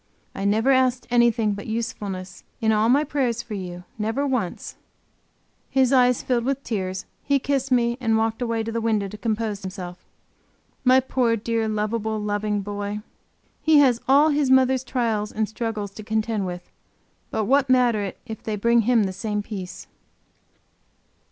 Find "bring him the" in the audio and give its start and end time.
18.55-19.13